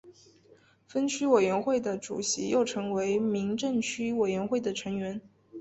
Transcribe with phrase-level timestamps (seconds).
[0.87, 5.21] 分区委员会的主席又成为民政区委员会的成员。